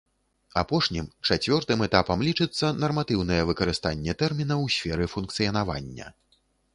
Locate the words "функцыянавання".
5.13-6.07